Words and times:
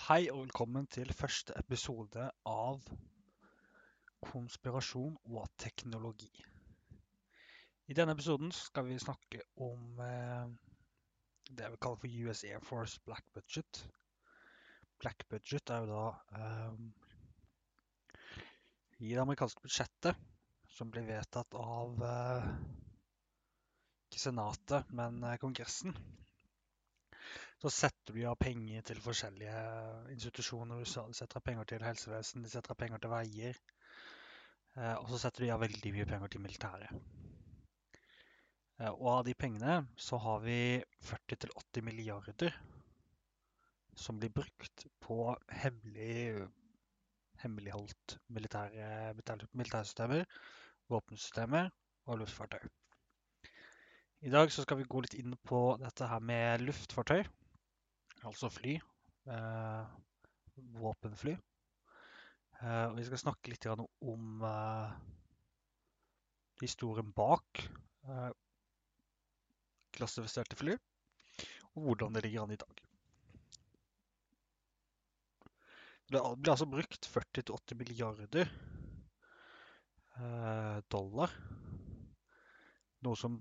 Hei 0.00 0.30
og 0.32 0.38
velkommen 0.46 0.86
til 0.88 1.10
første 1.12 1.52
episode 1.60 2.22
av 2.48 2.78
Konspirasjon 4.24 5.18
og 5.28 5.50
teknologi. 5.60 6.30
I 7.84 7.96
denne 7.98 8.14
episoden 8.16 8.48
skal 8.56 8.86
vi 8.88 8.96
snakke 9.02 9.42
om 9.60 10.00
eh, 10.00 10.54
det 11.52 11.68
vi 11.74 11.80
kaller 11.84 12.00
for 12.00 12.14
US 12.24 12.40
Air 12.48 12.64
Force 12.64 13.02
Black 13.04 13.26
Budget. 13.36 13.82
Black 15.04 15.26
Budget 15.28 15.74
er 15.76 15.84
jo 15.84 15.92
da 15.92 16.06
eh, 16.40 16.80
i 19.04 19.12
det 19.12 19.20
amerikanske 19.20 19.66
budsjettet 19.66 20.24
som 20.78 20.88
blir 20.94 21.04
vedtatt 21.12 21.58
av 21.60 22.00
eh, 22.08 22.48
ikke 24.08 24.24
Senatet, 24.24 24.96
men 24.96 25.20
eh, 25.28 25.36
Kongressen 25.44 25.92
så 27.60 27.70
setter 27.70 28.16
de 28.16 28.24
av 28.24 28.38
penger 28.40 28.84
til 28.88 29.00
forskjellige 29.04 29.56
institusjoner 30.14 30.80
De 30.80 31.16
setter 31.16 31.36
av 31.36 31.44
penger 31.44 31.66
til 31.68 31.82
helsevesen, 31.84 32.44
de 32.44 32.48
setter 32.48 32.72
av 32.72 32.78
penger 32.80 33.02
til 33.02 33.12
veier. 33.12 33.58
Eh, 34.78 34.94
og 34.94 35.10
så 35.10 35.18
setter 35.26 35.44
de 35.44 35.50
av 35.52 35.60
veldig 35.60 35.92
mye 35.92 36.06
penger 36.08 36.32
til 36.32 36.40
militæret. 36.40 36.94
Eh, 38.80 38.88
og 38.88 39.08
av 39.12 39.24
de 39.26 39.34
pengene 39.36 39.74
så 40.00 40.16
har 40.24 40.40
vi 40.46 40.56
40-80 41.04 41.84
milliarder 41.84 42.56
som 44.00 44.16
blir 44.16 44.32
brukt 44.32 44.86
på 45.04 45.18
hemmelig, 45.60 46.46
hemmeligholdt 47.42 48.16
militære, 48.32 49.12
militærsystemer, 49.52 50.24
våpensystemer 50.88 51.68
og 52.08 52.22
luftfartøy. 52.22 52.64
I 54.24 54.32
dag 54.32 54.48
så 54.52 54.64
skal 54.64 54.80
vi 54.80 54.88
gå 54.88 55.04
litt 55.04 55.18
inn 55.20 55.36
på 55.44 55.60
dette 55.80 56.08
her 56.08 56.24
med 56.24 56.64
luftfartøy 56.64 57.20
altså 58.26 58.50
fly. 58.52 58.76
Eh, 59.28 59.84
våpenfly. 60.80 61.36
Eh, 62.60 62.84
og 62.90 62.96
vi 62.98 63.06
skal 63.06 63.22
snakke 63.22 63.52
litt 63.52 63.66
om 63.70 64.44
eh, 64.46 64.94
historien 66.64 67.12
bak 67.16 67.66
klassifiserte 69.94 70.56
fly, 70.56 70.72
og 71.76 71.82
hvordan 71.84 72.14
det 72.16 72.22
ligger 72.24 72.46
an 72.46 72.54
i 72.54 72.58
dag. 72.60 72.80
Det 76.10 76.22
blir 76.40 76.52
altså 76.54 76.66
brukt 76.66 77.06
40-80 77.12 77.76
milliarder 77.78 78.50
dollar. 80.90 81.34
Noe 83.04 83.20
som 83.20 83.36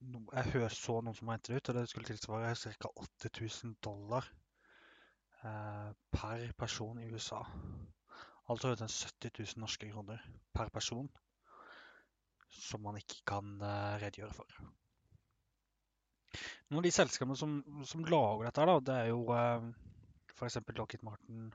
jeg 0.00 0.50
hører 0.52 0.74
så 0.74 1.00
noen 1.02 1.16
som 1.16 1.30
regnet 1.30 1.48
det 1.48 1.58
ut, 1.58 1.70
og 1.70 1.78
det 1.78 1.88
skulle 1.90 2.08
tilsvare 2.08 2.54
ca. 2.54 2.90
8000 3.04 3.76
dollar 3.84 4.26
eh, 5.42 5.90
per 6.14 6.52
person 6.58 7.00
i 7.02 7.08
USA. 7.10 7.42
Altså 8.48 8.70
rundt 8.70 8.84
70 8.90 9.32
000 9.38 9.62
norske 9.64 9.90
kroner 9.90 10.22
per 10.54 10.70
person, 10.72 11.08
som 12.48 12.80
man 12.86 12.96
ikke 13.00 13.20
kan 13.26 13.56
eh, 13.60 13.98
redegjøre 14.04 14.36
for. 14.38 14.60
Noen 16.68 16.82
av 16.82 16.86
de 16.86 16.92
selskapene 16.94 17.36
som, 17.40 17.58
som 17.88 18.04
lager 18.04 18.48
dette, 18.48 18.66
da, 18.70 18.80
det 18.84 18.98
er 19.02 19.10
jo 19.10 19.22
eh, 19.34 19.70
f.eks. 20.36 20.60
Lockheed 20.76 21.04
Martin 21.06 21.48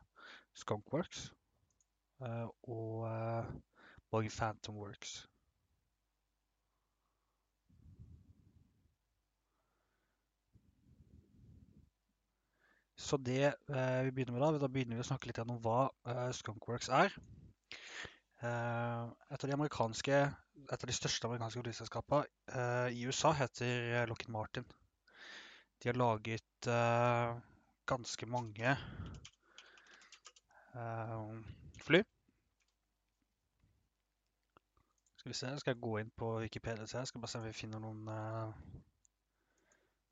Skunkworks 0.57 1.29
eh, 2.21 2.47
og 2.67 3.05
eh, 3.07 3.53
Boeing 4.11 4.33
Phantom 4.33 4.77
Works. 4.81 5.23
Så 13.03 13.17
det 13.19 13.43
eh, 13.43 14.01
vi 14.05 14.11
begynner 14.15 14.37
med 14.37 14.43
da, 14.45 14.59
da 14.63 14.69
begynner 14.71 14.95
vi 14.95 15.03
å 15.03 15.07
snakke 15.07 15.27
litt 15.27 15.39
om 15.43 15.57
hva 15.63 15.89
eh, 16.07 16.29
Skunkworks 16.37 16.87
er. 16.95 17.11
Eh, 18.43 19.01
et, 19.27 19.41
av 19.41 19.47
de 19.49 19.55
amerikanske, 19.57 20.19
et 20.63 20.77
av 20.77 20.87
de 20.87 20.95
største 20.95 21.27
amerikanske 21.27 21.59
oljeselskapene 21.59 22.23
eh, 22.55 22.95
i 22.95 23.03
USA 23.03 23.33
heter 23.35 23.89
eh, 23.89 24.05
Lockheed 24.07 24.31
Martin. 24.31 24.67
De 25.83 25.91
har 25.91 25.99
laget 25.99 26.69
eh, 26.71 27.33
ganske 27.91 28.29
mange 28.31 28.77
fly. 31.83 31.99
Skal 35.19 35.29
vi 35.29 35.35
se, 35.37 35.51
skal 35.59 35.75
jeg 35.75 35.83
gå 35.83 35.97
inn 35.99 36.09
på 36.17 36.31
Wikipedia. 36.41 36.87
Jeg 36.87 37.11
skal 37.11 37.21
bare 37.21 37.29
se 37.35 37.41
om 37.43 37.45
vi 37.45 37.53
finner 37.53 37.83
noen, 37.83 38.07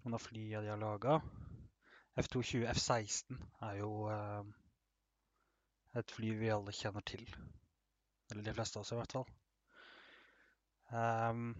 noen 0.03 0.19
av 0.19 0.21
flyene 0.21 0.61
de 0.61 0.69
har 0.69 0.83
laget. 0.83 1.40
F-22 2.19 2.65
F-16 2.67 3.37
er 3.63 3.77
jo 3.79 3.91
eh, 4.11 4.47
et 5.99 6.11
fly 6.11 6.33
vi 6.41 6.49
alle 6.51 6.73
kjenner 6.75 7.03
til. 7.07 7.23
Eller 8.31 8.43
de 8.43 8.53
fleste 8.55 8.79
av 8.79 8.83
oss 8.83 8.91
i 8.91 8.97
hvert 8.99 9.15
fall. 9.15 9.29
Um, 10.91 11.53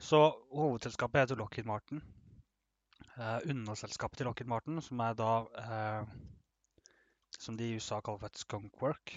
så 0.00 0.22
hovedselskapet 0.54 1.20
heter 1.20 1.40
Lockheed 1.40 1.68
Martin. 1.68 2.00
Uh, 3.18 3.44
underselskapet 3.52 4.22
til 4.22 4.30
Lockheed 4.30 4.48
Martin, 4.48 4.80
som 4.80 5.00
er 5.04 5.18
da 5.18 5.32
uh, 5.44 6.14
Som 7.38 7.56
de 7.58 7.68
i 7.68 7.76
USA 7.76 8.00
kaller 8.00 8.22
for 8.22 8.32
et 8.32 8.40
skunkwork. 8.40 9.14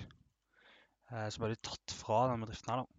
Uh, 1.14 1.30
som 1.30 1.46
ble 1.46 1.56
tatt 1.64 1.96
fra 1.96 2.26
denne 2.28 2.44
bedriften 2.44 2.74
her, 2.74 2.84
da. 2.84 2.92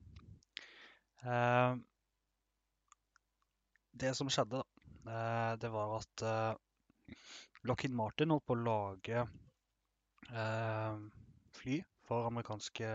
det 3.99 4.13
som 4.17 4.29
skjedde, 4.31 4.61
da 4.61 4.76
det 5.07 5.71
var 5.73 5.97
at 6.01 6.23
eh, 6.27 7.17
Lockheed 7.67 7.95
Martin 7.95 8.33
holdt 8.35 8.47
på 8.47 8.57
å 8.57 8.65
lage 8.67 9.23
eh, 10.31 10.99
fly 11.59 11.79
for 12.07 12.27
amerikanske 12.29 12.89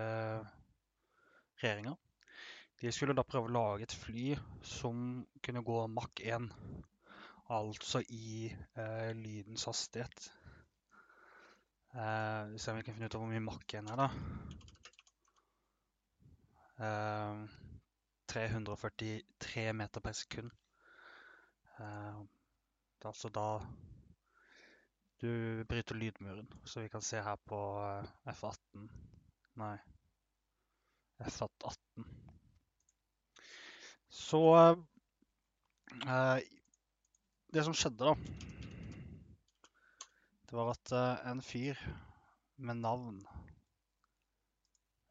regjeringer. 1.62 1.98
De 2.82 2.92
skulle 2.92 3.14
da 3.14 3.24
prøve 3.28 3.50
å 3.50 3.54
lage 3.54 3.86
et 3.86 3.94
fly 3.94 4.32
som 4.66 5.22
kunne 5.46 5.62
gå 5.66 5.82
Mach 5.94 6.22
1, 6.26 6.48
altså 7.54 8.02
i 8.10 8.48
eh, 8.50 9.12
lydens 9.18 9.68
hastighet. 9.70 10.32
Eh, 11.94 12.42
vi 12.54 12.62
ser 12.62 12.74
om 12.74 12.80
vi 12.80 12.88
kan 12.88 12.96
finne 12.98 13.12
ut 13.12 13.18
av 13.20 13.22
hvor 13.22 13.30
mye 13.30 13.44
Mach 13.44 13.68
1 13.68 13.92
er, 13.92 14.02
da. 14.02 14.10
Eh, 16.82 17.46
343 18.34 19.68
meter 19.78 20.02
per 20.02 20.18
sekund. 20.18 20.61
Eh, 21.82 22.18
altså 23.06 23.30
da 23.34 23.46
du 25.22 25.64
bryter 25.70 25.96
lydmuren, 25.96 26.50
så 26.66 26.82
vi 26.82 26.90
kan 26.90 27.02
se 27.02 27.22
her 27.22 27.38
på 27.46 27.60
eh, 27.86 28.34
F18 28.34 28.88
Nei, 29.62 29.78
F18. 31.28 32.06
Så 34.10 34.42
eh, 36.08 36.38
Det 37.54 37.66
som 37.66 37.76
skjedde, 37.76 38.06
da, 38.06 38.14
det 40.48 40.56
var 40.58 40.72
at 40.72 40.94
en 41.32 41.42
fyr 41.44 41.80
med 42.58 42.80
navn 42.80 43.20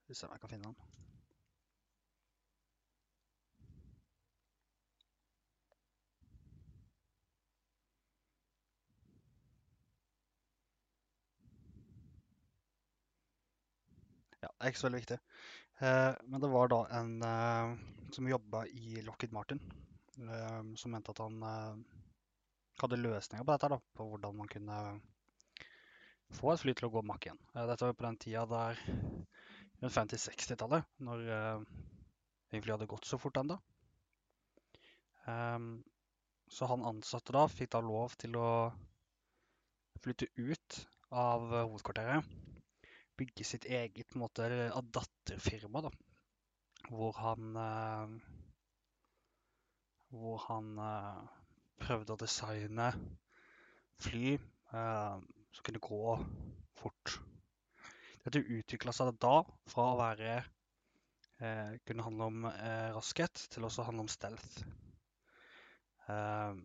Skal 0.00 0.08
vi 0.08 0.14
se 0.14 0.26
om 0.26 0.32
jeg 0.32 0.40
kan 0.40 0.54
finne 0.54 0.72
han. 0.72 0.89
Er 14.60 14.70
ikke 14.70 14.82
så 14.82 14.88
veldig 14.88 15.00
viktig. 15.00 15.18
Eh, 15.80 16.12
men 16.28 16.42
det 16.42 16.50
var 16.52 16.68
da 16.68 16.80
en 16.98 17.14
eh, 17.24 17.74
som 18.12 18.28
jobba 18.28 18.66
i 18.68 19.00
Lockheed 19.06 19.32
Martin, 19.32 19.60
eh, 20.20 20.60
som 20.76 20.92
mente 20.92 21.14
at 21.14 21.22
han 21.24 21.40
hadde 22.80 22.98
løsninger 23.00 23.44
på 23.44 23.54
dette, 23.54 23.70
da, 23.72 23.78
på 23.96 24.06
hvordan 24.10 24.36
man 24.36 24.50
kunne 24.50 24.80
få 26.36 26.52
et 26.52 26.62
fly 26.62 26.74
til 26.76 26.88
å 26.88 26.92
gå 26.94 27.02
makk 27.06 27.30
1. 27.32 27.40
Eh, 27.54 27.66
dette 27.70 27.86
var 27.86 27.96
på 27.98 28.06
den 28.06 28.20
tida 28.22 28.44
der 28.50 28.82
rundt 29.80 29.96
50-60-tallet, 29.96 30.86
når 31.06 31.26
eh, 31.36 31.64
fly 32.60 32.74
hadde 32.74 32.90
gått 32.90 33.08
så 33.08 33.18
fort 33.20 33.40
ennå. 33.40 33.60
så 36.50 36.66
han 36.66 36.82
ansatte 36.88 37.32
da 37.36 37.44
fikk 37.46 37.70
da 37.70 37.80
lov 37.84 38.16
til 38.18 38.34
å 38.40 38.48
flytte 40.02 40.26
ut 40.40 40.78
av 41.14 41.44
hovedkvarteret 41.52 42.26
bygge 43.20 43.44
sitt 43.46 43.66
eget 43.68 44.08
på 44.08 44.18
en 44.18 44.24
måte, 44.24 44.48
datterfirma, 44.96 45.84
da. 45.86 45.90
Hvor 46.90 47.12
han 47.20 47.56
eh, 47.60 48.14
Hvor 50.10 50.40
han 50.48 50.70
eh, 50.82 51.18
prøvde 51.80 52.16
å 52.16 52.20
designe 52.20 52.88
fly 54.00 54.32
eh, 54.34 55.18
som 55.52 55.66
kunne 55.66 55.82
gå 55.84 56.16
fort. 56.80 57.18
Dette 58.24 58.42
utvikla 58.42 58.92
seg 58.96 59.14
da 59.22 59.36
fra 59.70 59.86
å 59.92 60.00
være 60.00 60.32
eh, 60.40 61.76
kunne 61.86 62.04
handle 62.06 62.28
om 62.32 62.48
eh, 62.50 62.90
raskhet 62.96 63.46
til 63.52 63.68
også 63.68 63.86
handle 63.86 64.06
om 64.06 64.12
stealth. 64.12 64.64
Eh, 66.08 66.60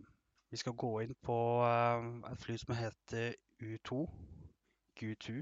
vi 0.51 0.61
skal 0.61 0.77
gå 0.79 0.91
inn 1.03 1.15
på 1.25 1.37
et 1.65 2.41
fly 2.43 2.55
som 2.61 2.75
heter 2.77 3.33
U2, 3.65 4.05
Q2, 4.99 5.41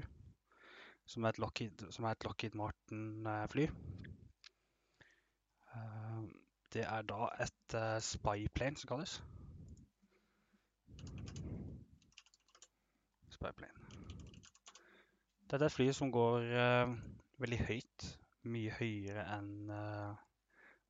som 1.06 1.24
er 1.24 1.28
et 1.34 1.38
Lockheed, 1.38 1.84
Lockheed 2.24 2.54
Martin-fly. 2.54 3.66
Det 6.74 6.82
er 6.82 7.02
da 7.06 7.28
et 7.44 7.76
spyplane 8.02 8.76
som 8.80 8.88
kalles. 8.88 9.22
Spyplane. 13.30 13.72
Dette 15.50 15.62
er 15.62 15.68
et 15.68 15.76
fly 15.76 15.90
som 15.92 16.12
går 16.14 16.48
veldig 17.44 17.60
høyt, 17.68 18.08
mye 18.48 18.74
høyere 18.78 19.26
enn 19.36 19.52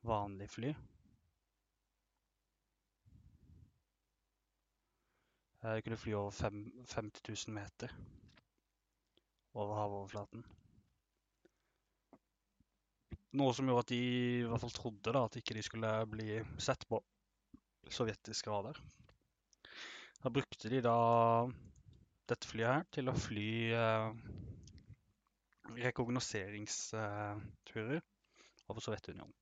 vanlig 0.05 0.51
fly. 0.53 0.75
Det 5.65 5.81
kunne 5.85 5.97
fly 5.97 6.13
over 6.13 6.31
50 6.31 7.23
000 7.49 7.55
meter 7.57 7.93
over 9.55 9.75
havoverflaten. 9.79 10.43
Noe 13.35 13.51
som 13.55 13.67
gjorde 13.67 13.83
at 13.87 13.91
de 13.91 13.99
i 13.99 14.43
hvert 14.47 14.63
fall 14.63 14.77
trodde 14.77 15.13
da, 15.15 15.25
at 15.27 15.37
ikke 15.41 15.57
de 15.57 15.63
skulle 15.67 15.91
bli 16.11 16.29
sett 16.63 16.83
på 16.91 16.97
sovjetiske 17.91 18.51
radar. 18.51 18.77
Da 20.23 20.29
brukte 20.33 20.69
de 20.71 20.81
da 20.85 20.99
dette 22.31 22.49
flyet 22.49 22.71
her 22.71 22.85
til 22.95 23.09
å 23.11 23.17
fly 23.19 23.51
rekognoseringsturer 25.85 28.01
over 28.71 28.81
Sovjetunionen. 28.85 29.35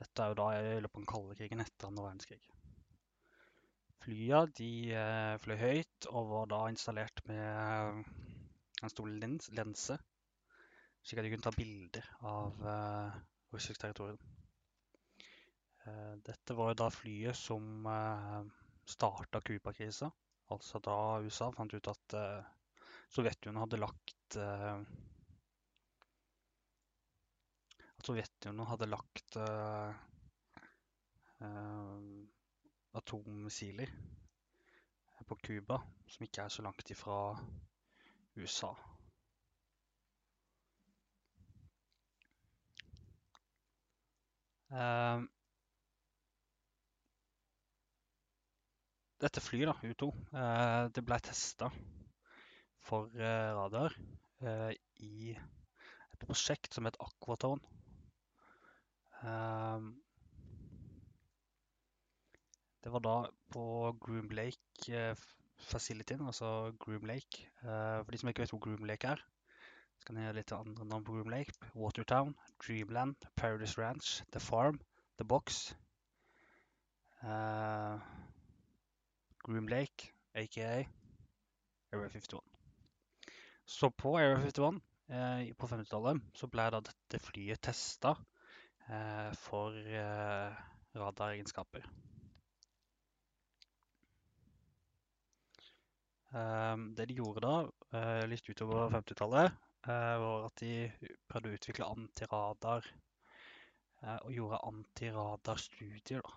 Dette 0.00 0.18
er 0.24 0.28
jo 0.32 0.40
da 0.40 0.46
i 0.56 0.58
løpet 0.80 0.96
av 0.96 1.00
den 1.02 1.12
kalde 1.12 1.36
krigen 1.38 1.62
etter 1.62 1.88
andre 1.90 2.06
verdenskrig. 2.06 2.44
Flya 4.00 4.38
de 4.56 4.72
fløy 5.44 5.58
høyt 5.60 6.00
og 6.08 6.22
var 6.30 6.44
da 6.50 6.60
installert 6.72 7.18
med 7.28 7.44
en 8.86 8.92
stor 8.92 9.08
lense, 9.10 9.96
slik 11.02 11.20
at 11.20 11.26
de 11.26 11.32
kunne 11.32 11.46
ta 11.46 11.52
bilder 11.56 12.06
av 12.30 12.52
russisk 13.52 13.80
territorium. 13.82 14.20
Dette 16.26 16.54
var 16.58 16.74
da 16.78 16.88
flyet 16.92 17.36
som 17.38 17.86
startet 18.90 19.46
Cuba-krisen, 19.48 20.12
altså 20.52 20.80
da 20.84 20.96
USA 21.24 21.50
fant 21.56 21.74
ut 21.74 21.88
at 21.92 22.16
Sovjetunionen 23.10 23.62
hadde 23.64 23.80
lagt 23.80 24.36
at 28.00 28.06
Sovjetunionen 28.06 28.68
hadde 28.70 28.90
lagt 28.90 29.36
atommissiler 33.00 33.90
på 35.28 35.36
Cuba, 35.46 35.76
som 36.10 36.24
ikke 36.26 36.42
er 36.44 36.50
så 36.52 36.62
langt 36.64 36.90
ifra 36.90 37.18
USA. 38.40 38.70
Dette 49.20 49.42
flyet 49.44 49.68
da, 49.68 49.74
U2, 49.84 50.10
det 50.94 51.04
ble 51.04 51.18
testet 51.26 51.80
for 52.86 53.10
radar 53.18 53.96
i 55.04 55.34
et 55.34 56.22
prosjekt 56.22 56.74
som 56.76 56.86
het 56.88 56.96
Aquatone. 57.02 57.60
Det 62.80 62.94
var 62.94 63.04
da 63.04 63.16
på 63.52 63.64
Groom 64.00 64.30
Lake 64.32 65.02
Facilityen, 65.60 66.26
altså 66.26 66.72
Groom 66.80 67.04
Lake. 67.06 67.44
For 67.62 68.10
de 68.10 68.18
som 68.18 68.28
ikke 68.30 68.42
vet 68.42 68.50
hvor 68.54 68.62
Groom 68.64 68.84
Lake 68.88 69.06
er, 69.08 69.20
så 70.00 70.06
kan 70.06 70.16
jeg 70.16 70.24
gjøre 70.24 70.38
litt 70.38 70.52
andre 70.56 70.84
navn 70.88 71.04
på 71.04 71.12
Groom 71.12 71.30
Lake. 71.32 71.52
Watertown, 71.76 72.34
Dreamland, 72.66 73.16
Paradise 73.36 73.76
Ranch, 73.80 74.22
The 74.32 74.40
Farm, 74.40 74.80
The 75.20 75.24
Box. 75.28 75.74
Groom 79.44 79.68
Lake, 79.68 80.12
a.k.a. 80.34 80.86
Area 81.92 82.08
51. 82.08 82.40
Så 83.66 83.90
på 83.90 84.16
Area 84.16 84.38
51 84.40 84.80
på 85.58 85.66
50-tallet 85.66 86.20
så 86.38 86.46
ble 86.46 86.68
da 86.70 86.80
dette 86.86 87.18
flyet 87.22 87.60
testet 87.62 88.16
for 89.42 89.74
radaregenskaper. 90.96 91.84
Det 96.30 97.08
de 97.10 97.16
gjorde 97.18 97.42
da, 97.42 97.54
litt 98.30 98.46
utover 98.46 98.92
50-tallet, 98.94 99.50
var 99.86 100.44
at 100.46 100.60
de 100.62 100.90
prøvde 101.26 101.50
å 101.50 101.56
utvikle 101.56 101.88
antiradar 101.90 102.86
og 104.22 104.30
gjorde 104.32 104.60
antiradarstudier 104.68 106.22
da. 106.22 106.30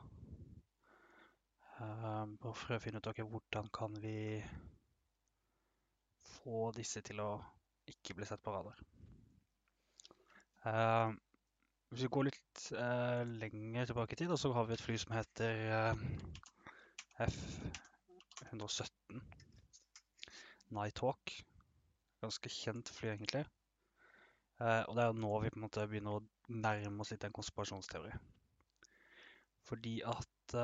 For 2.41 2.73
å 2.73 2.79
finne 2.81 2.97
ut, 3.03 3.09
okay, 3.11 3.25
hvordan 3.27 3.69
kan 3.75 3.93
vi 4.01 4.41
få 6.39 6.71
disse 6.75 7.01
til 7.05 7.19
å 7.21 7.31
ikke 7.89 8.15
bli 8.17 8.25
sett 8.27 8.43
på 8.43 8.53
radar. 8.55 8.77
Hvis 11.91 12.03
vi 12.05 12.13
går 12.17 12.23
litt 12.31 12.57
lenger 13.43 13.83
tilbake 13.91 14.13
i 14.15 14.17
tid, 14.23 14.31
så 14.39 14.47
har 14.55 14.63
vi 14.65 14.73
et 14.77 14.85
fly 14.85 14.95
som 15.01 15.13
heter 15.13 15.53
F-117 17.27 19.21
Nighthawk. 20.73 21.33
Ganske 22.23 22.51
kjent 22.51 22.89
fly 22.93 23.13
egentlig. 23.13 23.43
Og 24.63 24.93
det 24.95 25.03
er 25.03 25.09
jo 25.09 25.19
nå 25.19 25.31
vi 25.43 25.51
på 25.51 25.59
en 25.59 25.65
måte 25.65 25.87
begynner 25.89 26.19
å 26.19 26.53
nærme 26.53 27.03
oss 27.03 27.11
litt 27.11 27.25
en 27.27 27.35
konspirasjonsteori. 27.35 28.13
Fordi 29.67 29.95
at 30.07 30.55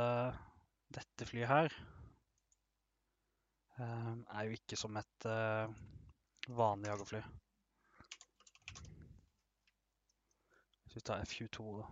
dette 0.95 1.27
flyet 1.27 1.49
her 1.51 1.75
er 3.79 4.47
jo 4.47 4.55
ikke 4.55 4.79
som 4.79 4.95
et 4.99 5.27
vanlig 6.55 6.91
jagerfly. 6.93 7.21
Hvis 10.83 10.95
vi 10.97 11.03
tar 11.05 11.25
F-22 11.25 11.67
da, 11.81 11.89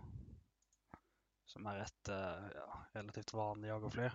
som 1.48 1.68
er 1.70 1.84
et 1.84 2.12
ja, 2.12 2.66
relativt 2.96 3.36
vanlig 3.36 3.70
jagerfly. 3.70 4.08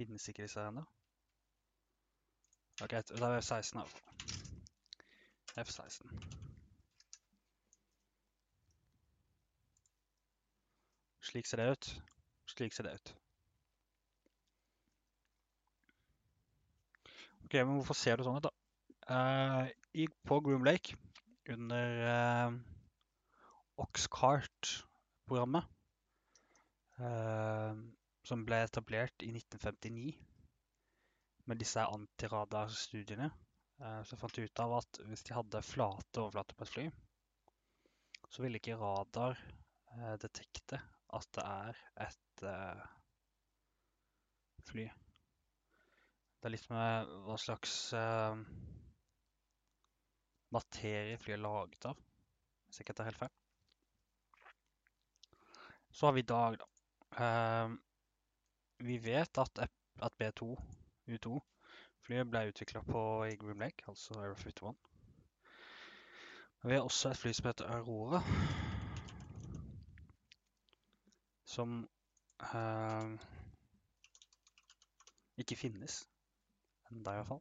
Finnes 0.00 0.28
ikke 0.28 0.42
disse 0.42 0.60
her 0.60 0.68
enda. 0.68 0.82
Ok, 2.82 2.90
da 2.90 3.26
er 3.26 3.40
F-16 3.40 3.76
i 3.76 3.82
hvert. 3.82 3.98
F-16. 5.60 6.06
Slik 11.20 11.46
ser 11.46 11.60
det 11.60 11.68
ut. 11.70 12.02
Slik 12.46 12.72
ser 12.72 12.88
det 12.88 12.94
ut. 12.94 13.12
Ok, 17.44 17.52
men 17.52 17.74
hvorfor 17.74 18.00
ser 18.00 18.16
det 18.16 18.24
sånn 18.24 18.40
ut 18.40 18.48
da? 18.48 18.56
Uh, 19.12 20.08
på 20.24 20.40
Groom 20.48 20.64
Lake, 20.64 20.96
under 21.52 22.02
uh, 22.08 22.58
Oxcart-programmet, 23.84 25.68
uh, 26.96 27.76
som 28.30 28.44
ble 28.46 28.62
etablert 28.64 29.24
i 29.26 29.30
1959, 29.34 30.14
med 31.50 31.58
disse 31.58 31.82
antiradarstudiene, 31.82 33.30
uh, 33.82 34.02
så 34.06 34.18
fant 34.20 34.36
de 34.36 34.46
ut 34.46 34.62
av 34.62 34.76
at 34.78 35.00
hvis 35.08 35.26
de 35.26 35.34
hadde 35.34 35.64
flate 35.66 36.22
overflater 36.22 36.58
på 36.58 36.66
et 36.66 36.74
fly, 36.76 36.86
så 38.30 38.44
ville 38.44 38.60
ikke 38.60 38.78
radar 38.78 39.38
detekte 40.22 40.78
at 41.18 41.26
det 41.34 41.42
er 41.42 41.78
et 42.04 42.44
uh, 42.46 42.84
fly. 44.70 44.86
Det 46.38 46.46
er 46.46 46.54
litt 46.54 46.68
med 46.70 47.10
hva 47.26 47.34
slags 47.36 47.74
materie 50.54 51.18
flyet 51.20 51.36
er 51.36 51.42
laget 51.42 51.90
av, 51.90 51.98
hvis 52.68 52.80
ikke 52.82 52.96
tar 52.96 53.10
helt 53.10 53.20
feil. 53.20 53.34
Så 55.90 56.06
har 56.06 56.14
vi 56.16 56.24
i 56.24 56.30
dag 56.30 56.56
da. 56.60 56.66
Vi 58.80 58.98
vet 59.04 59.38
at, 59.38 59.58
at 60.02 60.12
B2, 60.22 60.46
U2, 61.08 61.40
flyet 62.00 62.30
ble 62.32 62.46
utviklet 62.48 62.86
på 62.88 63.02
Groom 63.40 63.60
Lake, 63.60 63.84
altså 63.88 64.16
Aero 64.20 64.34
51. 64.34 64.76
Vi 66.62 66.72
har 66.74 66.80
også 66.80 67.10
et 67.10 67.20
fly 67.20 67.32
som 67.32 67.46
heter 67.50 67.68
Aurora, 67.74 68.22
som 71.44 71.76
uh, 72.54 73.12
ikke 75.40 75.56
finnes 75.56 76.02
enda 76.90 77.20
fall. 77.28 77.40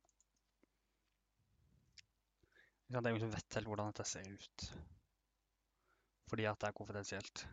Det 2.90 2.96
er 2.98 3.10
ingen 3.10 3.22
som 3.22 3.34
vet 3.34 3.60
helt 3.60 3.68
hvordan 3.70 3.92
dette 3.92 4.08
ser 4.10 4.32
ut. 4.34 4.70
fordi 6.30 6.46
at 6.46 6.62
det 6.62 6.68
er 6.68 6.72
konfidensielt. 6.78 7.50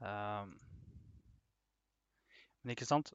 Um, 0.00 0.58
men 2.66 2.74
ikke 2.74 2.88
sant? 2.88 3.12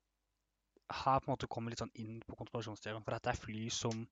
Her 0.88 1.18
på 1.20 1.28
en 1.28 1.34
måte 1.34 1.48
kommer 1.52 1.74
litt 1.74 1.82
sånn 1.82 1.92
inn 2.00 2.22
på 2.24 2.38
konspirasjonsteorien, 2.40 3.04
for 3.04 3.18
dette 3.18 3.34
er 3.34 3.40
fly 3.40 3.66
som 3.76 4.06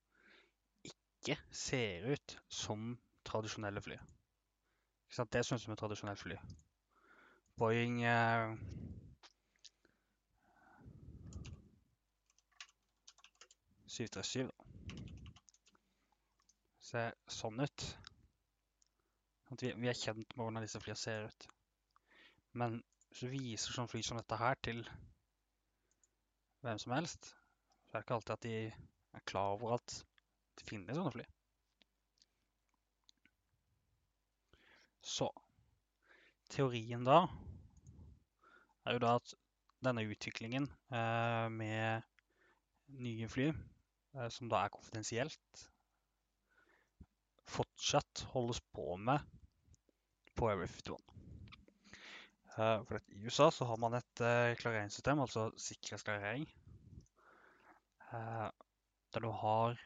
ikke 0.84 1.36
ser 1.48 2.04
ut 2.12 2.34
som 2.52 2.90
tradisjonelle 3.24 3.80
fly. 3.80 3.96
Ikke 3.96 5.16
sant? 5.16 5.32
Det 5.32 5.40
synes 5.48 5.64
vi 5.64 5.72
er 5.72 5.80
tradisjonelt 5.80 6.20
fly. 6.20 6.36
Boeing 7.56 8.02
eh, 8.04 8.52
syv, 13.88 14.12
da. 14.12 14.28
Ser 16.92 17.16
sånn 17.32 17.64
ut. 17.64 17.90
Vi, 19.56 19.72
vi, 19.72 19.88
er 19.88 19.96
kjent 19.96 20.36
med 20.36 20.44
hvordan 20.44 20.68
disse 20.68 20.84
flyene 20.84 21.00
ser 21.00 21.30
ut. 21.32 21.52
Men 22.52 22.82
hvis 23.08 23.24
du 23.24 23.32
viser 23.32 23.80
sånn 23.80 23.88
fly 23.88 24.04
som 24.04 24.20
dette 24.20 24.36
her 24.36 24.60
til 24.68 24.84
hvem 26.60 26.78
som 26.78 26.92
helst, 26.92 27.32
så 27.88 27.96
er 27.96 28.00
det 28.00 28.06
ikke 28.06 28.16
alltid 28.18 28.34
at 28.36 28.46
de 28.46 28.54
er 29.18 29.26
klar 29.26 29.54
over 29.56 29.76
at 29.78 29.94
det 30.60 30.66
finnes 30.68 30.96
sånne 30.96 31.12
fly. 31.14 31.26
Så 35.10 35.30
teorien 36.52 37.06
da 37.06 37.22
er 38.84 38.96
jo 38.96 39.02
da 39.02 39.16
at 39.18 39.34
denne 39.84 40.04
utviklingen 40.12 40.68
eh, 40.92 41.46
med 41.52 42.04
nye 43.00 43.28
fly, 43.32 43.48
eh, 44.16 44.28
som 44.32 44.50
da 44.52 44.64
er 44.64 44.74
konfidensielt, 44.74 45.64
fortsatt 47.50 48.26
holdes 48.34 48.60
på 48.74 48.94
med 49.00 49.24
på 50.36 50.50
Area 50.52 50.68
51. 50.68 51.19
Uh, 52.58 52.82
for 52.84 52.98
I 53.08 53.24
USA 53.24 53.50
så 53.50 53.64
har 53.64 53.78
man 53.78 53.94
et 53.94 54.20
uh, 54.20 54.56
klareringssystem, 54.58 55.20
altså 55.22 55.50
sikkerhetsklarering, 55.56 56.48
uh, 58.12 58.50
der 59.14 59.20
du 59.20 59.30
har 59.30 59.78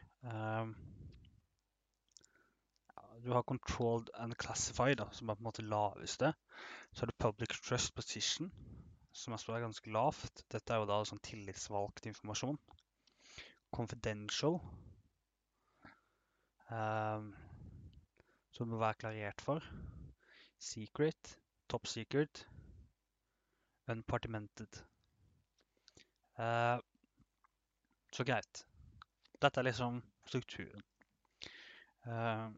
Du 3.25 3.33
har 3.33 3.43
controlled 3.43 4.09
and 4.15 4.35
classified, 4.41 4.97
da, 4.97 5.05
som 5.13 5.29
er 5.29 5.35
på 5.37 5.41
en 5.41 5.47
måte 5.47 5.63
laveste. 5.63 6.33
Så 6.93 7.01
har 7.01 7.07
du 7.07 7.13
public 7.19 7.49
trust 7.65 7.95
position, 7.95 8.51
som 9.13 9.33
er 9.33 9.61
ganske 9.63 9.91
lavt. 9.91 10.43
Dette 10.53 10.75
er 10.75 10.83
jo 10.83 10.89
da 10.89 10.99
sånn 11.09 11.23
tillitsvalgt 11.25 12.05
informasjon. 12.11 12.59
Confidential, 13.73 14.59
som 16.69 18.67
du 18.67 18.75
må 18.75 18.83
være 18.83 19.01
klarert 19.07 19.41
for. 19.47 19.65
Secret, 20.61 21.39
top 21.69 21.89
secret, 21.89 22.45
Unpartimented. 23.87 24.81
Uh, 26.39 26.81
så 28.13 28.25
greit. 28.25 28.65
Dette 29.43 29.61
er 29.61 29.67
liksom 29.69 30.01
strukturen. 30.27 30.83
Uh, 32.07 32.49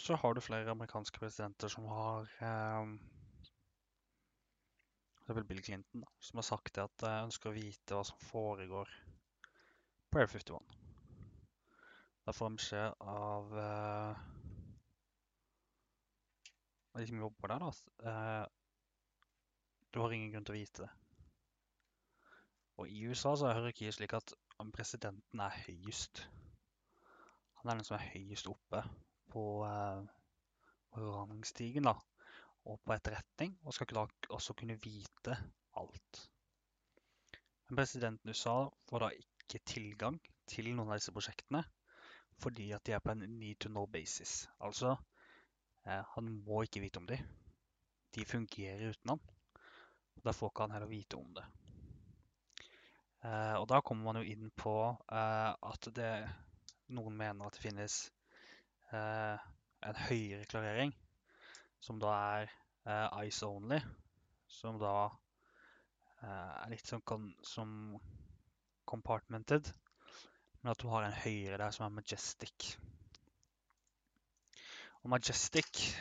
så 0.00 0.16
har 0.16 0.34
du 0.34 0.40
flere 0.44 0.70
amerikanske 0.70 1.20
presidenter 1.20 1.68
som 1.72 1.84
har 1.88 2.28
uh, 2.42 2.96
Det 5.26 5.36
er 5.36 5.44
Bill 5.44 5.62
Clinton 5.64 6.04
da, 6.04 6.10
som 6.20 6.40
har 6.40 6.46
sagt 6.48 6.80
at 6.80 6.96
de 7.04 7.12
ønsker 7.26 7.50
å 7.50 7.56
vite 7.56 7.96
hva 7.96 8.04
som 8.08 8.20
foregår 8.30 8.92
på 10.08 10.20
Air 10.22 10.30
51. 10.32 10.76
Da 12.24 12.32
får 12.32 12.48
han 12.48 12.56
beskjed 12.56 13.08
av 13.12 13.52
uh, 13.52 14.22
de 16.96 17.06
som 17.10 17.20
jobber 17.20 17.52
der, 17.52 17.66
da, 17.66 18.48
du 19.98 20.02
har 20.04 20.12
ingen 20.14 20.30
grunn 20.30 20.44
til 20.46 20.54
å 20.54 20.58
vite 20.60 20.84
det. 20.84 20.90
Og 22.78 22.90
i 22.94 23.00
USA 23.10 23.32
så 23.34 23.48
er 23.48 23.56
hierarkiet 23.56 23.96
slik 23.96 24.12
at 24.14 24.30
presidenten 24.70 25.40
er 25.42 25.56
høyest. 25.64 26.20
Han 27.58 27.72
er 27.72 27.80
den 27.80 27.86
som 27.88 27.96
er 27.96 28.04
høyest 28.12 28.46
oppe 28.46 28.84
på, 29.32 29.42
uh, 29.66 30.06
rangstigen 30.94 31.88
da, 31.88 31.96
og 32.70 32.78
på 32.86 32.94
etterretning, 32.94 33.56
og 33.66 33.74
skal 33.74 33.90
da 33.98 34.04
også 34.36 34.54
kunne 34.60 34.76
vite 34.84 35.34
alt. 35.82 36.20
Men 37.66 37.80
presidenten 37.80 38.30
i 38.30 38.36
USA 38.36 38.54
får 38.86 39.02
da 39.02 39.08
ikke 39.18 39.64
tilgang 39.66 40.20
til 40.46 40.70
noen 40.70 40.92
av 40.92 41.00
disse 41.00 41.16
prosjektene, 41.16 41.64
fordi 42.38 42.68
at 42.76 42.86
de 42.86 42.94
er 42.94 43.02
på 43.02 43.16
en 43.16 43.26
need 43.40 43.58
to 43.58 43.72
know 43.72 43.90
basis. 43.90 44.44
Altså, 44.62 44.94
eh, 45.82 46.06
han 46.14 46.30
må 46.46 46.62
ikke 46.62 46.84
vite 46.86 47.02
om 47.02 47.10
de. 47.10 47.18
De 48.14 48.28
fungerer 48.30 48.94
uten 48.94 49.16
han. 49.16 49.26
Da 50.24 50.34
får 50.34 50.50
ikke 50.50 50.66
han 50.66 50.74
heller 50.76 50.90
vite 50.90 51.18
om 51.18 51.30
det. 51.36 51.44
Eh, 53.24 53.54
og 53.58 53.66
da 53.70 53.80
kommer 53.82 54.08
man 54.08 54.20
jo 54.20 54.30
inn 54.30 54.50
på 54.54 54.74
eh, 55.10 55.52
at 55.70 55.88
det, 55.94 56.12
noen 56.94 57.16
mener 57.18 57.46
at 57.46 57.56
det 57.56 57.64
finnes 57.64 57.96
eh, 58.94 59.46
en 59.88 60.02
høyere 60.08 60.46
klarering, 60.50 60.92
som 61.82 61.98
da 62.02 62.14
er 62.34 62.46
eh, 62.86 63.26
ice 63.26 63.46
only, 63.46 63.80
som 64.50 64.78
da 64.80 64.94
eh, 66.22 66.54
er 66.62 66.72
litt 66.72 66.86
som, 66.86 67.02
som 67.42 67.74
compartmented, 68.88 69.72
men 70.62 70.72
at 70.72 70.80
du 70.82 70.88
har 70.90 71.06
en 71.06 71.18
høyere 71.24 71.58
der 71.60 71.74
som 71.74 71.86
er 71.86 71.96
majestic. 72.00 72.72
Og 75.02 75.12
majestic 75.14 75.94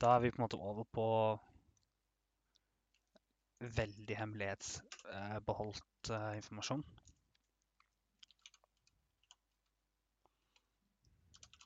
Da 0.00 0.14
er 0.14 0.22
vi 0.22 0.30
på 0.32 0.40
en 0.40 0.46
måte 0.46 0.56
over 0.56 0.86
på 0.88 1.06
veldig 3.60 4.16
hemmelighetsbeholdt 4.16 6.10
uh, 6.10 6.36
informasjon. 6.36 6.84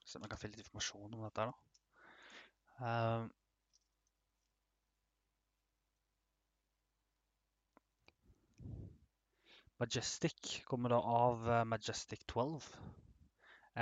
Se 0.05 0.19
om 0.19 0.25
jeg 0.27 0.33
kan 0.33 0.41
finne 0.41 0.59
litt 0.59 0.67
informasjon 0.67 1.15
om 1.15 1.23
dette. 1.27 1.47
da. 1.47 1.55
Uh, 2.83 3.25
Majestic 9.79 10.63
kommer 10.67 10.95
da 10.95 10.99
av 10.99 11.47
uh, 11.47 11.63
Majestic 11.67 12.27
12. 12.27 12.67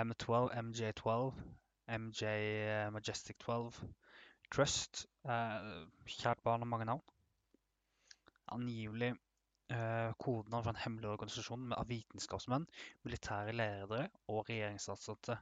M12, 0.03 0.53
MJ12, 0.57 1.33
MJ 2.01 2.29
Majestic 2.93 3.37
12. 3.45 3.83
Trust. 4.53 5.07
kjært 5.25 6.41
barn 6.45 6.65
har 6.65 6.69
mange 6.69 6.87
navn 6.89 7.05
angivelig 8.55 9.13
eh, 9.73 10.11
kodenavn 10.19 10.65
for 10.65 10.73
en 10.73 10.83
hemmelig 10.85 11.11
organisasjon 11.13 11.73
av 11.77 11.89
vitenskapsmenn, 11.91 12.67
militære 13.07 13.55
ledere 13.57 14.09
og 14.29 14.49
regjeringsansatte. 14.51 15.39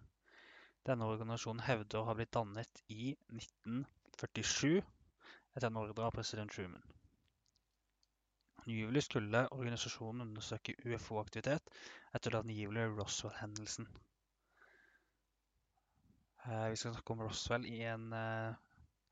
Denne 0.88 1.08
organisasjonen 1.12 1.64
hevder 1.66 2.00
å 2.00 2.06
ha 2.08 2.16
blitt 2.16 2.32
dannet 2.36 2.82
i 2.88 3.12
1947 3.32 4.80
etter 4.80 5.68
en 5.68 5.80
ordre 5.82 6.06
av 6.06 6.14
president 6.14 6.52
Truman. 6.54 6.84
Angivelig 8.60 9.06
skulle 9.06 9.46
organisasjonen 9.56 10.28
undersøke 10.28 10.76
UFO-aktivitet 10.84 11.72
etter 12.14 12.34
den 12.34 12.44
angivelige 12.44 12.92
Roswell-hendelsen. 12.92 13.88
Eh, 16.46 16.70
vi 16.72 16.76
skal 16.76 16.94
snakke 16.94 17.14
om 17.14 17.24
Roswell 17.24 17.66
i 17.68 17.80
en 17.88 18.12
eh, 18.16 18.54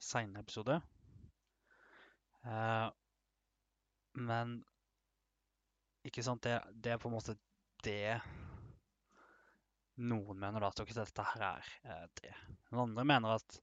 senere 0.01 0.45
episode. 0.45 0.81
Men 4.19 4.59
ikke 6.09 6.25
sant, 6.27 6.43
det, 6.45 6.59
det, 6.75 6.93
er 6.93 7.01
på 7.03 7.11
en 7.11 7.17
måte 7.17 7.37
det 7.87 8.19
noen 9.99 10.39
mener 10.39 10.63
da, 10.63 10.71
at 10.71 10.95
dette 10.97 11.27
her 11.33 11.45
er 11.49 11.71
eh, 11.85 12.05
det. 12.21 12.35
Den 12.71 12.83
andre 12.83 13.05
mener 13.07 13.39
at 13.39 13.61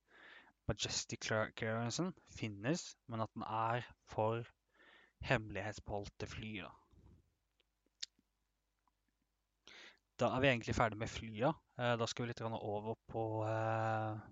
Majestic 0.70 1.28
Clearancen 1.28 2.14
finnes, 2.34 2.96
men 3.08 3.24
at 3.24 3.32
den 3.36 3.46
er 3.48 3.86
for 4.10 4.44
hemmelighetsbeholdte 5.26 6.28
fly. 6.30 6.52
Da. 6.66 6.72
da 10.20 10.32
er 10.36 10.44
vi 10.44 10.52
egentlig 10.52 10.76
ferdig 10.76 11.00
med 11.00 11.12
flya. 11.12 11.52
Eh, 11.80 11.96
da 12.00 12.08
skal 12.08 12.26
vi 12.26 12.32
litt 12.32 12.42
over 12.46 12.96
på 13.12 13.26
eh, 13.48 14.24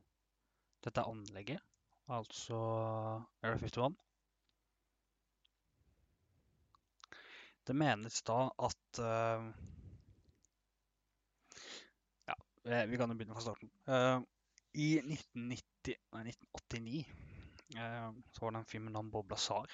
dette 0.84 1.06
anlegget, 1.08 1.62
altså 2.08 2.60
Air 3.44 3.58
51. 3.60 3.98
Det 7.68 7.76
menes 7.78 8.22
da 8.28 8.40
at 8.68 9.00
uh, 9.00 9.46
Ja, 12.28 12.36
vi 12.64 13.00
kan 13.00 13.12
jo 13.12 13.18
begynne 13.20 13.36
fra 13.38 13.46
starten. 13.46 13.72
Uh, 13.88 14.20
I 14.74 14.90
1990, 15.00 15.98
nei, 16.16 16.26
1989 16.34 17.06
uh, 17.78 18.12
så 18.32 18.46
var 18.46 18.56
det 18.56 18.64
en 18.64 18.72
film 18.74 18.90
med 18.90 18.98
navn 18.98 19.12
Bob 19.14 19.32
Lazar 19.32 19.72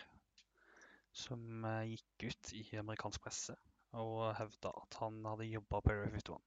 som 1.15 1.65
gikk 1.89 2.29
ut 2.29 2.53
i 2.53 2.63
amerikansk 2.77 3.23
presse 3.25 3.55
og 3.97 4.35
hevda 4.37 4.71
at 4.83 4.97
han 5.01 5.17
hadde 5.25 5.49
jobba 5.49 5.81
på 5.81 5.93
Area 5.93 6.11
51. 6.13 6.37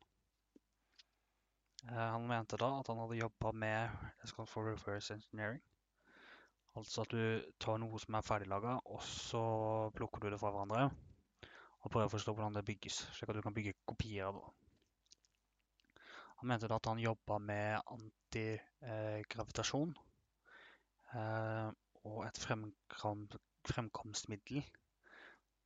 Eh, 1.91 1.97
han 2.15 2.27
mente 2.27 2.57
da 2.57 2.69
at 2.79 2.89
han 2.89 3.01
hadde 3.03 3.19
jobba 3.19 3.53
med 3.53 3.91
det 4.23 4.49
for 4.49 4.69
reverse 4.69 5.15
engineering. 5.15 5.63
Altså 6.77 7.03
at 7.03 7.11
du 7.11 7.55
tar 7.61 7.81
noe 7.83 7.99
som 8.01 8.15
er 8.15 8.25
ferdiglaga, 8.25 8.79
og 8.87 9.03
så 9.05 9.43
plukker 9.97 10.23
du 10.23 10.31
det 10.31 10.41
fra 10.41 10.53
hverandre 10.55 10.87
og 11.83 11.91
prøve 11.91 12.07
å 12.07 12.13
forstå 12.13 12.35
hvordan 12.35 12.57
det 12.57 12.65
bygges, 12.67 13.01
slik 13.17 13.31
at 13.33 13.39
du 13.39 13.45
kan 13.45 13.55
bygge 13.57 13.75
kopier 13.89 14.29
av 14.29 14.39
det. 14.39 16.03
Han 16.43 16.51
mente 16.51 16.69
da 16.71 16.79
at 16.79 16.89
han 16.91 16.99
jobba 17.03 17.39
med 17.39 17.93
antigravitasjon 17.95 19.93
eh, 21.15 21.69
og 22.11 22.25
et 22.27 22.41
fremkomstmiddel 23.71 24.63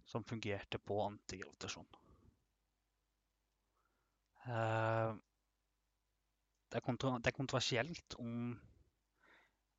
som 0.06 0.25
fungerte 0.28 0.78
på 0.78 0.99
antigravitasjon. 1.06 1.88
Eh, 4.46 5.14
det, 6.70 6.82
er 6.82 7.00
det 7.25 7.32
er 7.32 7.38
kontroversielt 7.40 8.18
om, 8.20 8.52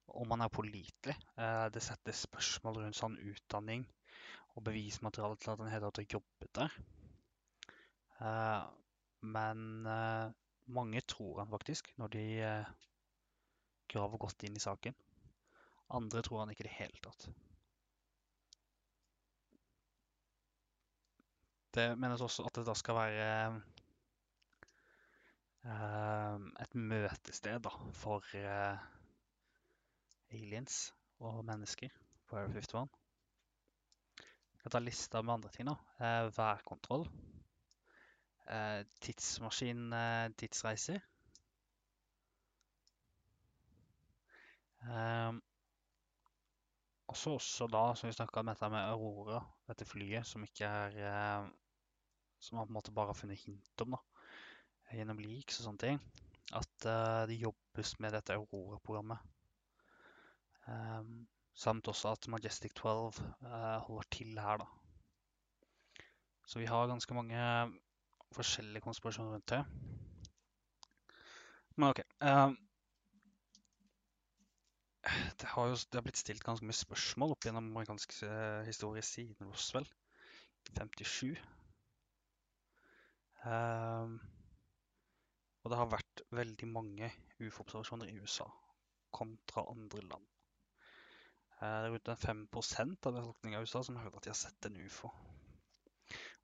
om 0.08 0.34
man 0.34 0.42
er 0.42 0.54
pålitelig. 0.54 1.18
Eh, 1.38 1.68
det 1.74 1.86
settes 1.86 2.26
spørsmål 2.26 2.82
rundt 2.84 3.00
sånn 3.00 3.22
utdanning 3.22 3.86
og 4.58 4.66
bevismateriale 4.66 5.38
til 5.38 5.54
at 5.54 5.62
han 5.62 5.72
hele 5.72 5.88
tatt 5.88 6.02
har 6.02 6.14
jobbet 6.18 6.52
der. 6.58 6.78
Uh, 8.18 8.66
men 9.22 9.86
mange 10.78 11.02
tror 11.10 11.40
han 11.42 11.50
faktisk, 11.50 11.90
når 11.98 12.12
de 12.14 12.26
graver 13.92 14.22
godt 14.22 14.44
inn 14.48 14.58
i 14.58 14.62
saken. 14.62 14.96
Andre 15.98 16.22
tror 16.26 16.42
han 16.44 16.52
ikke 16.54 16.66
i 16.66 16.68
det 16.68 16.76
hele 16.78 17.02
tatt. 17.04 17.28
Det 21.78 21.88
menes 22.00 22.24
også 22.26 22.46
at 22.48 22.58
det 22.58 22.66
da 22.68 22.74
skal 22.78 22.98
være 22.98 23.32
et 26.64 26.76
møtested 26.76 27.60
da, 27.66 27.74
for 27.98 28.24
uh, 28.40 28.78
aliens 30.32 30.78
og 31.20 31.44
mennesker 31.46 31.92
på 32.28 32.38
Air 32.40 32.54
51. 32.54 32.88
Kan 34.68 34.72
ta 34.72 34.80
lista 34.84 35.22
med 35.24 35.34
andre 35.34 35.50
ting. 35.50 35.70
da. 35.70 35.76
Eh, 36.04 36.38
værkontroll. 36.38 37.06
Eh, 38.52 38.82
tidsmaskin, 39.00 39.94
tidsreiser. 40.36 41.00
Eh, 44.84 45.32
og 47.08 47.16
så 47.16 47.38
også 47.40 47.68
da, 47.72 47.96
som 47.96 48.10
vi 48.10 48.18
snakka 48.18 48.44
om 48.44 48.52
dette 48.52 48.70
med 48.70 48.90
Aurora, 48.90 49.40
dette 49.72 49.88
flyet 49.88 50.28
som 50.28 50.44
ikke 50.44 50.68
er 50.68 51.48
Som 52.40 52.58
man 52.58 52.68
på 52.68 52.70
en 52.70 52.74
måte 52.74 52.92
bare 52.92 53.08
har 53.08 53.18
funnet 53.18 53.40
hint 53.40 53.82
om, 53.82 53.96
da 53.96 54.98
gjennom 55.00 55.20
leaks 55.24 55.62
og 55.62 55.70
sånne 55.70 55.82
ting, 55.82 56.04
at 56.60 56.86
eh, 56.86 57.24
det 57.32 57.40
jobbes 57.40 57.96
med 58.04 58.14
dette 58.16 58.36
Aurora-programmet. 58.36 59.18
Um, 60.68 61.28
samt 61.58 61.90
også 61.90 62.14
at 62.14 62.28
Majestic 62.30 62.76
12 62.78 63.18
uh, 63.18 63.26
eh, 63.50 63.80
holder 63.88 64.10
til 64.14 64.38
her, 64.40 64.62
da. 64.62 64.68
Så 66.48 66.62
vi 66.62 66.70
har 66.70 66.88
ganske 66.88 67.14
mange 67.18 67.42
forskjellige 68.32 68.86
konspirasjoner 68.86 69.34
rundt 69.34 69.50
det. 69.50 69.66
Men 71.76 71.90
OK. 71.90 72.00
Um, 72.22 72.56
det 75.40 75.50
har 75.54 75.68
jo 75.68 75.76
det 75.76 76.00
har 76.00 76.06
blitt 76.06 76.20
stilt 76.20 76.44
ganske 76.44 76.66
mye 76.68 76.78
spørsmål 76.78 77.34
opp 77.36 77.46
gjennom 77.46 77.70
amerikansk 77.72 78.16
uh, 78.28 78.64
historie 78.68 79.04
siden 79.06 79.50
Roswell 79.50 79.88
i 80.68 80.74
57. 80.78 81.38
Um, 83.48 84.18
og 85.64 85.72
det 85.72 85.78
har 85.80 85.92
vært 85.92 86.24
veldig 86.32 86.68
mange 86.72 87.12
ufo-observasjoner 87.40 88.10
i 88.12 88.18
USA 88.22 88.48
kontra 89.16 89.64
andre 89.72 90.02
land. 90.08 90.37
Eh, 91.58 91.78
det 91.82 91.88
er 91.88 91.94
rundt 91.96 92.12
5 92.22 92.44
av 93.10 93.16
befolkninga 93.16 93.58
i 93.58 93.66
USA 93.66 93.82
som 93.84 93.98
hørt 93.98 94.20
at 94.20 94.28
de 94.28 94.30
har 94.30 94.38
sett 94.38 94.66
en 94.70 94.78
ufo. 94.86 95.10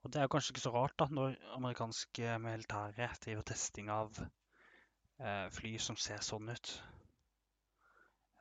Og 0.02 0.10
det 0.12 0.20
er 0.20 0.28
kanskje 0.28 0.52
ikke 0.52 0.64
så 0.66 0.72
rart 0.74 0.96
da, 1.00 1.06
når 1.08 1.36
amerikanske 1.56 2.32
militære 2.42 3.06
driver 3.22 3.46
testing 3.48 3.92
av 3.94 4.18
eh, 4.20 5.46
fly 5.54 5.76
som 5.78 5.96
ser 5.96 6.20
sånn 6.26 6.50
ut. 6.50 6.72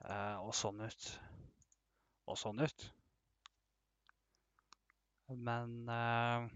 Eh, 0.03 0.37
og 0.41 0.51
sånn 0.57 0.81
ut. 0.83 1.07
Og 2.27 2.39
sånn 2.41 2.59
ut. 2.65 2.87
Men 5.29 5.77
eh, 5.93 6.49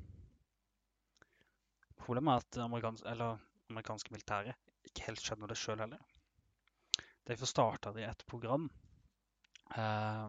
problemet 2.02 2.34
er 2.34 2.44
at 2.44 2.60
amerikans 2.66 3.06
amerikanske 3.08 4.12
militære 4.16 4.58
ikke 4.90 5.08
helt 5.08 5.24
skjønner 5.24 5.54
det 5.54 5.60
sjøl 5.62 5.86
heller. 5.86 6.04
Derfor 7.28 7.50
starta 7.50 7.94
de 7.96 8.04
et 8.08 8.28
program 8.28 8.68
eh, 9.76 10.28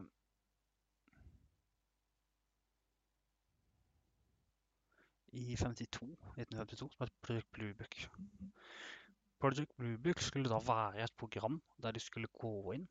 i 5.38 5.56
52, 5.56 6.08
1952 6.36 6.92
som 6.94 7.04
het 7.04 7.12
Project 7.22 7.50
Blue 7.52 7.74
Book. 7.74 7.94
Project 9.38 9.76
Blue 9.76 9.98
Book 9.98 10.18
skulle 10.20 10.50
da 10.50 10.58
være 10.58 11.04
et 11.04 11.14
program 11.16 11.62
der 11.82 11.92
de 11.92 12.00
skulle 12.00 12.28
gå 12.40 12.72
inn 12.72 12.88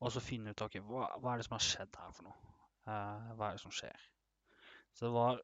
og 0.00 0.12
så 0.12 0.20
finne 0.20 0.52
ut 0.52 0.62
okay, 0.64 0.82
hva, 0.84 1.06
hva 1.20 1.32
er 1.32 1.40
det 1.40 1.46
som 1.46 1.56
har 1.56 1.64
skjedd 1.64 1.96
her 1.96 2.12
for 2.12 2.26
noe. 2.26 2.52
Uh, 2.84 3.32
hva 3.38 3.48
er 3.48 3.56
det 3.56 3.62
som 3.62 3.72
skjer? 3.72 4.06
Så 4.92 5.06
det 5.06 5.14
var 5.14 5.40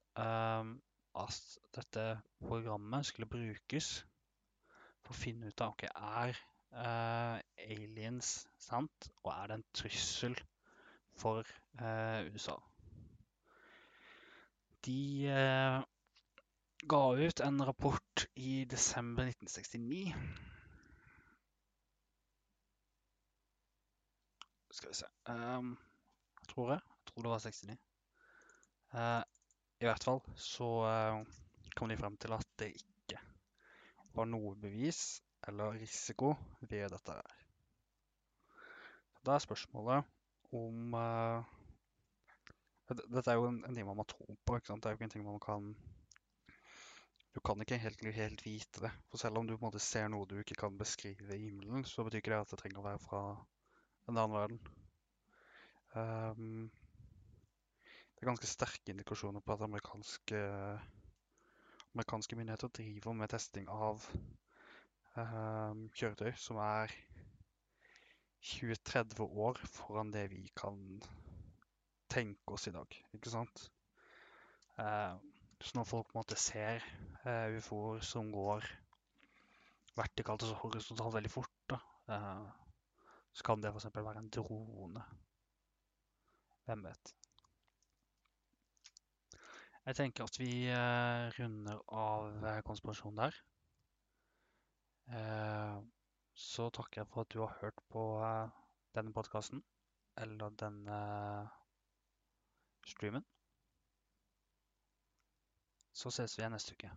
um, 0.60 0.74
at 1.18 1.38
dette 1.76 2.04
programmet 2.44 3.06
skulle 3.08 3.30
brukes 3.30 3.88
for 5.00 5.14
å 5.14 5.20
finne 5.20 5.48
ut 5.48 5.64
av 5.64 5.72
ok, 5.72 5.86
er 5.88 6.36
uh, 6.72 7.38
aliens 7.56 8.30
sant, 8.60 9.08
og 9.24 9.32
er 9.34 9.50
det 9.50 9.58
en 9.58 9.64
trussel 9.74 10.36
for 11.20 11.46
uh, 11.80 12.20
USA. 12.32 12.56
De 14.86 15.00
uh, 15.28 15.80
ga 16.90 17.02
ut 17.20 17.42
en 17.44 17.66
rapport 17.66 18.26
i 18.36 18.64
desember 18.64 19.28
1969. 19.28 20.14
Skal 24.70 24.92
vi 24.92 24.96
se 24.96 25.08
um, 25.28 25.74
tror 26.48 26.72
jeg. 26.72 26.80
Jeg 26.80 27.12
tror 27.12 27.22
det 27.22 27.30
var 27.30 27.44
69. 27.44 27.78
Uh, 28.94 29.22
i 29.80 29.88
hvert 29.88 30.04
fall 30.04 30.20
så 30.36 30.68
kom 31.76 31.88
de 31.88 31.96
frem 31.96 32.16
til 32.20 32.32
at 32.36 32.48
det 32.60 32.66
ikke 32.76 33.20
var 34.12 34.26
noe 34.28 34.52
bevis 34.60 35.20
eller 35.48 35.78
risiko 35.80 36.34
ved 36.60 36.90
dette 36.92 37.14
her. 37.16 37.36
Da 39.26 39.36
er 39.36 39.44
spørsmålet 39.44 40.04
om 40.56 40.94
uh, 40.96 41.44
Dette 42.90 43.30
er 43.30 43.38
jo 43.38 43.46
en, 43.46 43.60
ting 43.62 43.86
man 43.86 43.98
må 44.00 44.04
tro 44.08 44.26
på. 44.26 44.56
ikke 44.56 44.66
sant? 44.66 44.82
Det 44.82 44.90
er 44.90 44.94
jo 44.94 44.98
ikke 44.98 45.06
en 45.06 45.12
ting 45.14 45.26
man 45.26 45.42
kan 45.44 45.68
Du 47.34 47.38
kan 47.46 47.60
ikke 47.62 47.78
helt, 47.78 48.02
helt 48.16 48.44
vite 48.44 48.82
det. 48.82 48.90
For 49.10 49.22
selv 49.22 49.38
om 49.38 49.46
du 49.46 49.54
på 49.54 49.62
en 49.62 49.68
måte 49.68 49.82
ser 49.84 50.08
noe 50.10 50.26
du 50.26 50.40
ikke 50.40 50.58
kan 50.58 50.78
beskrive 50.78 51.36
i 51.36 51.44
himmelen, 51.44 51.84
så 51.86 52.02
betyr 52.02 52.18
ikke 52.18 52.32
det 52.32 52.40
at 52.40 52.50
det 52.50 52.58
trenger 52.58 52.80
å 52.80 52.88
være 52.88 53.02
fra 53.04 53.20
en 54.08 54.16
annen 54.16 54.34
verden. 54.34 54.58
Um, 55.94 56.70
det 58.20 58.24
er 58.24 58.32
ganske 58.32 58.50
sterke 58.50 58.92
indikasjoner 58.92 59.40
på 59.40 59.54
at 59.54 59.62
amerikanske, 59.64 60.40
amerikanske 61.94 62.36
myndigheter 62.36 62.74
driver 62.80 63.14
med 63.16 63.30
testing 63.30 63.70
av 63.70 64.04
kjøretøy 65.96 66.32
som 66.38 66.60
er 66.64 66.92
20-30 68.50 69.20
år 69.44 69.60
foran 69.68 70.12
det 70.14 70.26
vi 70.32 70.46
kan 70.56 70.78
tenke 72.10 72.56
oss 72.56 72.66
i 72.70 72.74
dag, 72.74 72.96
ikke 73.14 73.32
sant? 73.32 73.66
Uh, 74.80 75.18
så 75.60 75.76
når 75.76 75.88
folk 75.90 76.08
på 76.08 76.16
en 76.16 76.20
måte 76.22 76.38
ser 76.40 76.84
uh, 77.26 77.52
ufoer 77.58 78.00
som 78.06 78.32
går 78.32 78.64
vertikalt 79.98 80.46
og 80.48 80.56
horisontalt 80.64 81.18
veldig 81.18 81.32
fort, 81.32 81.56
da, 81.68 81.80
uh, 82.08 82.48
så 83.32 83.46
kan 83.46 83.62
det 83.62 83.74
f.eks. 83.74 83.90
være 83.94 84.24
en 84.24 84.32
drone. 84.34 85.04
Hvem 86.64 86.84
vet? 86.88 87.14
Jeg 89.86 89.96
tenker 89.96 90.26
at 90.26 90.36
vi 90.38 90.50
eh, 90.70 91.28
runder 91.38 91.78
av 91.96 92.44
eh, 92.44 92.58
konspirasjonen 92.66 93.22
der. 93.24 93.38
Eh, 95.10 95.78
så 96.34 96.68
takker 96.70 97.00
jeg 97.02 97.08
for 97.10 97.26
at 97.26 97.32
du 97.34 97.40
har 97.42 97.58
hørt 97.60 97.82
på 97.90 98.04
denne 98.94 99.12
podkasten, 99.12 99.62
eller 100.16 100.54
denne 100.62 101.00
streamen. 102.86 103.26
Så 105.92 106.10
ses 106.14 106.36
vi 106.38 106.42
igjen 106.42 106.54
neste 106.54 106.74
uke. 106.78 106.90